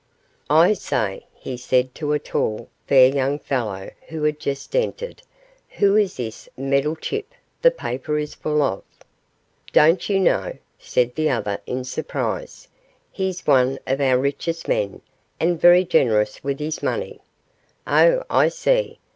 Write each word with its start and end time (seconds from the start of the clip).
'I 0.49 0.73
say,' 0.73 1.27
he 1.35 1.55
said 1.55 1.93
to 1.93 2.11
a 2.13 2.17
tall, 2.17 2.69
fair 2.87 3.09
young 3.13 3.37
fellow 3.37 3.91
who 4.07 4.23
had 4.23 4.39
just 4.39 4.75
entered, 4.75 5.21
'who 5.77 5.95
is 5.95 6.17
this 6.17 6.49
Meddlechip 6.57 7.27
the 7.61 7.69
paper 7.69 8.17
is 8.17 8.33
full 8.33 8.63
of?' 8.63 8.81
'Don't 9.73 10.09
you 10.09 10.19
know?' 10.19 10.57
said 10.79 11.13
the 11.13 11.29
other, 11.29 11.61
in 11.67 11.83
surprise; 11.83 12.67
'he's 13.11 13.45
one 13.45 13.77
of 13.85 14.01
our 14.01 14.17
richest 14.17 14.67
men, 14.67 15.01
and 15.39 15.61
very 15.61 15.85
generous 15.85 16.43
with 16.43 16.57
his 16.57 16.81
money.' 16.81 17.19
'Oh, 17.85 18.23
I 18.27 18.49
see! 18.49 18.97